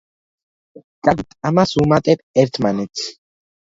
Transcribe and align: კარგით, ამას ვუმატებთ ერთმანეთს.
კარგით, 1.09 1.37
ამას 1.51 1.77
ვუმატებთ 1.79 2.29
ერთმანეთს. 2.47 3.11